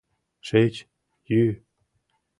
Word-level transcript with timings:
Шич, 0.47 0.75
йӱ. 1.29 1.41